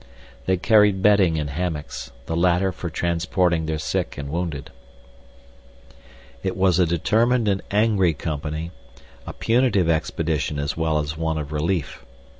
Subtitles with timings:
[0.47, 4.71] They carried bedding and hammocks, the latter for transporting their sick and wounded.
[6.41, 12.03] It was a determined and angry company—a punitive expedition as well as one of relief.